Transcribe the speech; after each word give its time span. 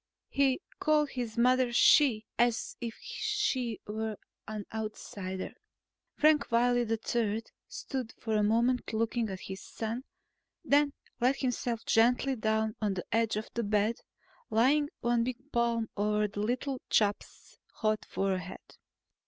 He 0.29 0.61
called 0.79 1.09
his 1.11 1.37
mother 1.37 1.71
"She" 1.71 2.25
as 2.39 2.75
if 2.81 2.97
she 3.03 3.79
were 3.85 4.17
an 4.47 4.65
outsider.... 4.73 5.53
Frank 6.15 6.51
Wiley 6.51 6.87
III 6.89 7.43
stood 7.67 8.11
for 8.17 8.35
a 8.35 8.41
moment 8.41 8.93
looking 8.93 9.29
at 9.29 9.41
his 9.41 9.61
son, 9.61 10.03
then 10.65 10.93
let 11.19 11.35
himself 11.35 11.85
gently 11.85 12.35
down 12.35 12.75
on 12.81 12.95
the 12.95 13.05
edge 13.11 13.35
of 13.35 13.51
the 13.53 13.61
bed, 13.61 13.97
laying 14.49 14.89
one 15.01 15.23
big 15.23 15.51
palm 15.51 15.87
on 15.95 16.27
the 16.33 16.39
little 16.39 16.81
chap's 16.89 17.59
hot 17.71 18.03
forehead. 18.03 18.77